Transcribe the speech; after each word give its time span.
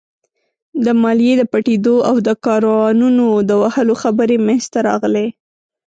د 0.85 0.87
ماليې 1.03 1.33
د 1.37 1.43
پټېدو 1.51 1.95
او 2.09 2.15
د 2.27 2.29
کاروانونو 2.45 3.27
د 3.49 3.51
وهلو 3.61 3.93
خبرې 4.03 4.37
مينځته 4.45 4.79
راغلې. 4.89 5.27